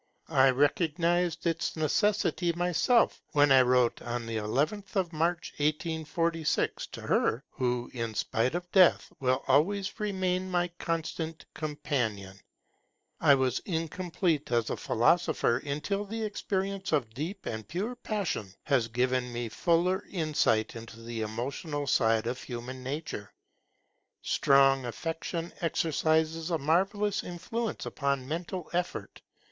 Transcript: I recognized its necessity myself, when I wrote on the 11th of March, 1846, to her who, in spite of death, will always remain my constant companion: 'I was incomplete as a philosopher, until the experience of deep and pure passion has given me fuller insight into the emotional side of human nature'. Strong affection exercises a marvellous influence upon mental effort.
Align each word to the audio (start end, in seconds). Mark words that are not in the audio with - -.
I 0.29 0.49
recognized 0.49 1.45
its 1.45 1.75
necessity 1.75 2.53
myself, 2.53 3.21
when 3.33 3.51
I 3.51 3.61
wrote 3.61 4.01
on 4.01 4.25
the 4.25 4.37
11th 4.37 4.95
of 4.95 5.13
March, 5.13 5.53
1846, 5.57 6.87
to 6.87 7.01
her 7.01 7.43
who, 7.51 7.91
in 7.93 8.15
spite 8.15 8.55
of 8.55 8.71
death, 8.71 9.13
will 9.19 9.43
always 9.47 9.99
remain 9.99 10.49
my 10.49 10.69
constant 10.79 11.45
companion: 11.53 12.39
'I 13.19 13.35
was 13.35 13.59
incomplete 13.59 14.51
as 14.51 14.71
a 14.71 14.75
philosopher, 14.75 15.57
until 15.59 16.03
the 16.05 16.23
experience 16.23 16.91
of 16.91 17.13
deep 17.13 17.45
and 17.45 17.67
pure 17.67 17.93
passion 17.95 18.51
has 18.63 18.87
given 18.87 19.31
me 19.31 19.49
fuller 19.49 20.03
insight 20.09 20.75
into 20.75 20.99
the 20.99 21.21
emotional 21.21 21.85
side 21.85 22.25
of 22.25 22.41
human 22.41 22.81
nature'. 22.81 23.31
Strong 24.23 24.83
affection 24.87 25.53
exercises 25.61 26.49
a 26.49 26.57
marvellous 26.57 27.23
influence 27.23 27.85
upon 27.85 28.27
mental 28.27 28.67
effort. 28.73 29.21